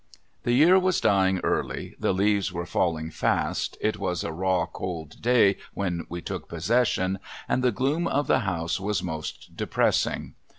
The 0.45 0.53
year 0.53 0.79
was 0.79 0.99
dying 0.99 1.39
early, 1.43 1.95
the 1.99 2.11
leaves 2.11 2.51
were 2.51 2.65
falling 2.65 3.11
fast, 3.11 3.77
it 3.79 3.99
was 3.99 4.23
a 4.23 4.33
raw 4.33 4.65
cold 4.65 5.21
day 5.21 5.57
when 5.75 6.07
we 6.09 6.21
took 6.23 6.47
possession, 6.49 7.19
and 7.47 7.61
the 7.63 7.71
gloom 7.71 8.07
of 8.07 8.25
the 8.25 8.39
house 8.39 8.79
was 8.79 9.03
most 9.03 9.55
depressing. 9.55 10.33